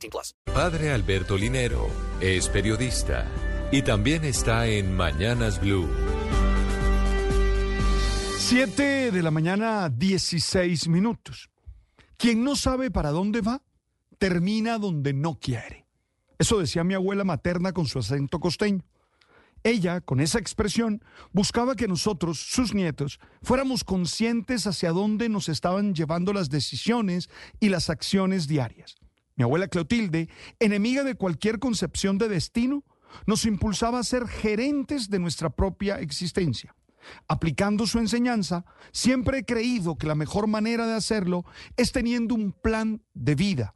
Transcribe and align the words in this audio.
18 0.00 0.10
plus. 0.10 0.34
Padre 0.44 0.92
Alberto 0.92 1.36
Linero 1.36 1.88
es 2.20 2.48
periodista 2.48 3.26
y 3.70 3.82
también 3.82 4.24
está 4.24 4.66
en 4.66 4.94
Mañanas 4.94 5.60
Blue. 5.60 5.88
7 8.38 9.12
de 9.12 9.22
la 9.22 9.30
mañana, 9.30 9.88
16 9.88 10.88
minutos. 10.88 11.50
Quien 12.16 12.42
no 12.42 12.56
sabe 12.56 12.90
para 12.90 13.10
dónde 13.10 13.42
va, 13.42 13.62
termina 14.18 14.78
donde 14.78 15.12
no 15.12 15.38
quiere. 15.38 15.86
Eso 16.38 16.58
decía 16.58 16.82
mi 16.82 16.94
abuela 16.94 17.22
materna 17.22 17.72
con 17.72 17.86
su 17.86 17.98
acento 17.98 18.40
costeño. 18.40 18.84
Ella, 19.62 20.00
con 20.00 20.20
esa 20.20 20.38
expresión, 20.38 21.04
buscaba 21.32 21.76
que 21.76 21.86
nosotros, 21.86 22.40
sus 22.40 22.74
nietos, 22.74 23.20
fuéramos 23.42 23.84
conscientes 23.84 24.66
hacia 24.66 24.90
dónde 24.90 25.28
nos 25.28 25.48
estaban 25.48 25.94
llevando 25.94 26.32
las 26.32 26.48
decisiones 26.48 27.28
y 27.60 27.68
las 27.68 27.90
acciones 27.90 28.48
diarias. 28.48 28.99
Mi 29.40 29.44
abuela 29.44 29.68
Clotilde, 29.68 30.28
enemiga 30.58 31.02
de 31.02 31.14
cualquier 31.14 31.60
concepción 31.60 32.18
de 32.18 32.28
destino, 32.28 32.84
nos 33.24 33.46
impulsaba 33.46 33.98
a 33.98 34.04
ser 34.04 34.28
gerentes 34.28 35.08
de 35.08 35.18
nuestra 35.18 35.48
propia 35.48 35.98
existencia. 35.98 36.76
Aplicando 37.26 37.86
su 37.86 37.98
enseñanza, 37.98 38.66
siempre 38.92 39.38
he 39.38 39.44
creído 39.46 39.96
que 39.96 40.06
la 40.06 40.14
mejor 40.14 40.46
manera 40.46 40.86
de 40.86 40.92
hacerlo 40.92 41.46
es 41.78 41.90
teniendo 41.90 42.34
un 42.34 42.52
plan 42.52 43.02
de 43.14 43.34
vida 43.34 43.74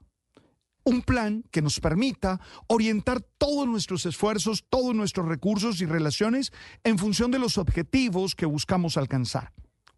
un 0.87 1.01
plan 1.01 1.47
que 1.51 1.63
nos 1.63 1.81
permita 1.81 2.43
orientar 2.67 3.23
todos 3.39 3.67
nuestros 3.67 4.05
esfuerzos, 4.05 4.67
todos 4.69 4.95
nuestros 4.95 5.27
recursos 5.27 5.81
y 5.81 5.87
relaciones 5.87 6.53
en 6.83 6.99
función 6.99 7.31
de 7.31 7.39
los 7.39 7.57
objetivos 7.57 8.35
que 8.35 8.45
buscamos 8.45 8.99
alcanzar. 8.99 9.51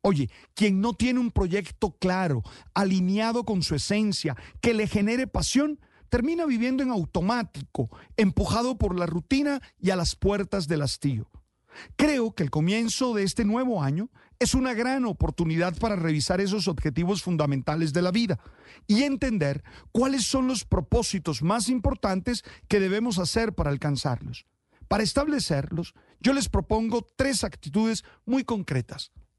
Oye, 0.09 0.31
quien 0.55 0.81
no 0.81 0.95
tiene 0.95 1.19
un 1.19 1.33
proyecto 1.33 1.97
claro, 1.99 2.45
alineado 2.75 3.43
con 3.43 3.65
su 3.65 3.75
esencia, 3.75 4.37
que 4.61 4.73
le 4.73 4.87
genere 4.87 5.27
pasión, 5.27 5.81
termina 6.09 6.47
viviendo 6.47 6.85
en 6.85 6.91
automático, 6.91 7.91
empujado 8.17 8.79
por 8.79 8.97
la 8.97 9.07
rutina 9.07 9.61
y 9.81 9.91
a 9.91 9.97
las 9.97 10.15
puertas 10.15 10.69
del 10.69 10.83
hastío. 10.83 11.29
Creo 11.97 12.37
que 12.37 12.45
el 12.45 12.53
comienzo 12.53 13.15
de 13.15 13.25
este 13.25 13.45
nuevo 13.45 13.83
año 13.83 14.09
es 14.39 14.55
una 14.55 14.75
gran 14.75 15.07
oportunidad 15.07 15.77
para 15.77 15.97
revisar 15.97 16.41
esos 16.41 16.69
objetivos 16.69 17.25
fundamentales 17.25 17.93
de 17.93 18.03
la 18.03 18.13
vida 18.13 18.39
y 18.87 19.03
entender 19.03 19.65
cuáles 19.91 20.25
son 20.25 20.47
los 20.47 20.65
propósitos 20.65 21.43
más 21.43 21.69
importantes 21.69 22.45
que 22.69 22.79
debemos 22.79 23.19
hacer 23.19 23.55
para 23.55 23.71
alcanzarlos. 23.71 24.47
Para 24.87 25.03
establecerlos, 25.03 25.95
yo 26.21 26.33
les 26.33 26.49
propongo 26.49 27.05
tres 27.17 27.43
actitudes 27.43 28.05
muy 28.25 28.45
concretas. 28.45 29.11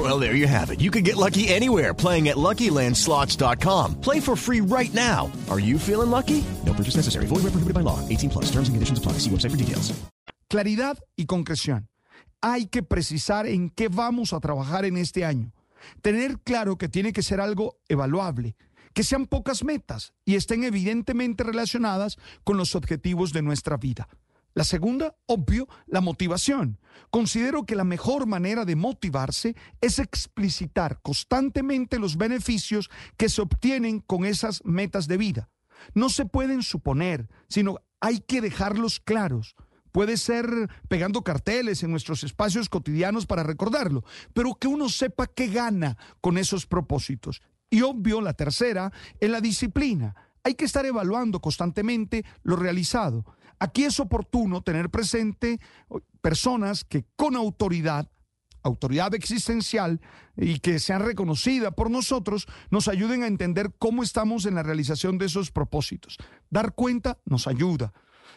Well, 0.00 0.18
there 0.18 0.34
you 0.34 0.46
have 0.46 0.70
it. 0.70 0.80
You 0.80 0.90
can 0.90 1.04
get 1.04 1.16
lucky 1.16 1.48
anywhere 1.48 1.92
playing 1.92 2.28
at 2.30 2.36
LuckyLandSlots.com. 2.36 4.00
Play 4.00 4.20
for 4.20 4.34
free 4.34 4.62
right 4.62 4.92
now. 4.94 5.30
Are 5.50 5.60
you 5.60 5.78
feeling 5.78 6.10
lucky? 6.10 6.42
No 6.64 6.72
purchase 6.72 6.96
necessary. 6.96 7.26
Void 7.26 7.42
where 7.42 7.52
prohibited 7.52 7.74
by 7.74 7.82
law. 7.82 7.98
18 8.08 8.30
plus. 8.30 8.46
Terms 8.46 8.68
and 8.68 8.76
conditions 8.76 8.98
apply. 8.98 9.18
See 9.18 9.30
website 9.30 9.50
for 9.50 9.58
details. 9.58 9.92
Claridad 10.48 10.98
y 11.16 11.26
concreción. 11.26 11.88
Hay 12.40 12.66
que 12.66 12.82
precisar 12.82 13.46
en 13.46 13.68
qué 13.68 13.88
vamos 13.88 14.32
a 14.32 14.40
trabajar 14.40 14.86
en 14.86 14.96
este 14.96 15.26
año. 15.26 15.52
Tener 16.00 16.38
claro 16.40 16.78
que 16.78 16.88
tiene 16.88 17.12
que 17.12 17.22
ser 17.22 17.38
algo 17.38 17.76
evaluable, 17.86 18.56
que 18.94 19.04
sean 19.04 19.26
pocas 19.26 19.64
metas 19.64 20.14
y 20.24 20.36
estén 20.36 20.64
evidentemente 20.64 21.44
relacionadas 21.44 22.16
con 22.42 22.56
los 22.56 22.74
objetivos 22.74 23.34
de 23.34 23.42
nuestra 23.42 23.76
vida. 23.76 24.08
La 24.54 24.64
segunda, 24.64 25.16
obvio, 25.26 25.68
la 25.86 26.00
motivación. 26.00 26.78
Considero 27.10 27.64
que 27.64 27.76
la 27.76 27.84
mejor 27.84 28.26
manera 28.26 28.64
de 28.64 28.76
motivarse 28.76 29.54
es 29.80 29.98
explicitar 29.98 31.00
constantemente 31.02 31.98
los 31.98 32.16
beneficios 32.16 32.90
que 33.16 33.28
se 33.28 33.42
obtienen 33.42 34.00
con 34.00 34.24
esas 34.24 34.64
metas 34.64 35.06
de 35.06 35.16
vida. 35.16 35.48
No 35.94 36.08
se 36.08 36.26
pueden 36.26 36.62
suponer, 36.62 37.28
sino 37.48 37.78
hay 38.00 38.20
que 38.20 38.40
dejarlos 38.40 39.00
claros. 39.00 39.54
Puede 39.92 40.16
ser 40.16 40.46
pegando 40.88 41.22
carteles 41.22 41.82
en 41.82 41.90
nuestros 41.90 42.22
espacios 42.22 42.68
cotidianos 42.68 43.26
para 43.26 43.42
recordarlo, 43.42 44.04
pero 44.32 44.54
que 44.54 44.68
uno 44.68 44.88
sepa 44.88 45.26
qué 45.26 45.48
gana 45.48 45.96
con 46.20 46.38
esos 46.38 46.66
propósitos. 46.66 47.42
Y 47.70 47.82
obvio, 47.82 48.20
la 48.20 48.34
tercera, 48.34 48.92
es 49.20 49.30
la 49.30 49.40
disciplina. 49.40 50.14
Hay 50.44 50.54
que 50.54 50.64
estar 50.64 50.86
evaluando 50.86 51.40
constantemente 51.40 52.24
lo 52.42 52.56
realizado. 52.56 53.24
Aquí 53.58 53.84
es 53.84 54.00
oportuno 54.00 54.62
tener 54.62 54.90
presente 54.90 55.60
personas 56.22 56.84
que 56.84 57.04
con 57.16 57.36
autoridad, 57.36 58.10
autoridad 58.62 59.14
existencial 59.14 60.00
y 60.36 60.60
que 60.60 60.78
sean 60.78 61.02
reconocidas 61.02 61.74
por 61.74 61.90
nosotros, 61.90 62.46
nos 62.70 62.88
ayuden 62.88 63.22
a 63.22 63.26
entender 63.26 63.72
cómo 63.78 64.02
estamos 64.02 64.46
en 64.46 64.54
la 64.54 64.62
realización 64.62 65.18
de 65.18 65.26
esos 65.26 65.50
propósitos. 65.50 66.16
Dar 66.48 66.74
cuenta 66.74 67.18
nos 67.26 67.46
ayuda. 67.46 67.92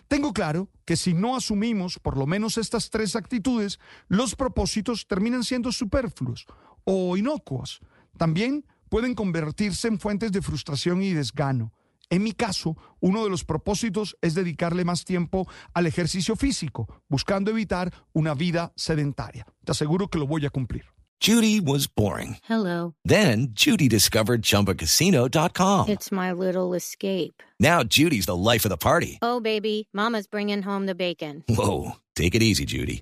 Tengo 0.09 0.34
claro 0.34 0.70
que 0.85 0.97
si 0.97 1.14
no 1.14 1.35
asumimos 1.35 2.00
por 2.00 2.18
lo 2.18 2.28
menos 2.28 2.58
estas 2.58 2.90
tres 2.90 3.16
actitudes, 3.16 3.80
los 4.09 4.35
propósitos 4.35 5.08
terminan 5.08 5.44
siendo 5.44 5.72
superfluos 5.72 6.46
o 6.84 7.16
inocuos. 7.16 7.80
También 8.18 8.66
pueden 8.90 9.16
convertirse 9.16 9.88
en 9.88 10.00
fuentes 10.00 10.31
de 10.31 10.41
frustración 10.41 11.02
y 11.02 11.14
desgano. 11.14 11.72
En 12.13 12.22
mi 12.22 12.34
caso, 12.34 12.78
uno 13.00 13.24
de 13.24 13.31
los 13.31 13.44
propósitos 13.44 14.16
es 14.22 14.35
dedicarle 14.35 14.85
más 14.85 15.03
tiempo 15.03 15.47
al 15.74 15.88
ejercicio 15.88 16.35
físico, 16.35 16.88
buscando 17.09 17.50
evitar 17.50 17.91
una 18.13 18.35
vida 18.35 18.72
sedentaria. 18.75 19.47
Te 19.66 19.72
aseguro 19.72 20.07
que 20.09 20.19
lo 20.19 20.28
voy 20.28 20.46
a 20.46 20.52
cumplir. 20.52 20.84
Judy 21.19 21.59
was 21.59 21.88
boring. 21.88 22.38
Hello. 22.47 22.94
Then 23.03 23.56
Judy 23.56 23.90
discovered 23.90 24.44
chumbacasino.com. 24.44 25.90
It's 25.90 26.12
my 26.12 26.31
little 26.34 26.75
escape. 26.75 27.41
Now 27.59 27.81
Judy's 27.81 28.28
the 28.28 28.35
life 28.35 28.63
of 28.63 28.69
the 28.69 28.78
party. 28.78 29.18
Oh, 29.23 29.40
baby, 29.40 29.88
Mama's 29.91 30.28
bringing 30.28 30.62
home 30.62 30.85
the 30.85 30.94
bacon. 30.94 31.44
Whoa. 31.50 31.94
Take 32.16 32.35
it 32.35 32.44
easy, 32.44 32.66
Judy. 32.66 33.02